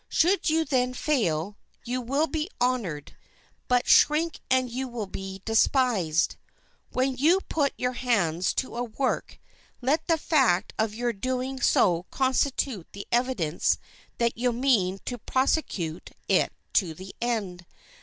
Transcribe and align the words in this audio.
Should 0.09 0.49
you 0.49 0.65
then 0.65 0.95
fail, 0.95 1.57
you 1.85 2.01
will 2.01 2.25
be 2.25 2.49
honored; 2.59 3.15
but 3.67 3.87
shrink 3.87 4.39
and 4.49 4.67
you 4.67 4.87
will 4.87 5.05
be 5.05 5.43
despised. 5.45 6.37
When 6.91 7.15
you 7.17 7.39
put 7.41 7.73
your 7.77 7.91
hands 7.93 8.51
to 8.55 8.75
a 8.77 8.83
work, 8.83 9.37
let 9.79 10.07
the 10.07 10.17
fact 10.17 10.73
of 10.79 10.95
your 10.95 11.13
doing 11.13 11.61
so 11.61 12.07
constitute 12.09 12.87
the 12.93 13.05
evidence 13.11 13.77
that 14.17 14.35
you 14.35 14.51
mean 14.51 14.97
to 15.05 15.19
prosecute 15.19 16.09
it 16.27 16.51
to 16.73 16.95
the 16.95 17.13
end. 17.21 17.67